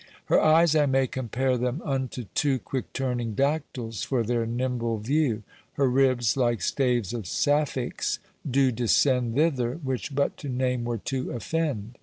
Her 0.25 0.41
eies 0.41 0.75
I 0.75 0.87
may 0.87 1.05
compare 1.05 1.59
them 1.59 1.79
unto 1.85 2.23
two 2.33 2.57
Quick 2.57 2.91
turning 2.91 3.35
dactyles, 3.35 4.03
for 4.03 4.23
their 4.23 4.47
nimble 4.47 4.97
view. 4.97 5.43
Her 5.73 5.87
ribs 5.87 6.35
like 6.35 6.61
staues 6.63 7.13
of 7.13 7.27
Sapphicks 7.27 8.17
doe 8.49 8.71
descend 8.71 9.35
Thither, 9.35 9.75
which 9.83 10.15
but 10.15 10.37
to 10.37 10.49
name 10.49 10.85
were 10.85 10.97
to 10.97 11.29
offend. 11.33 11.99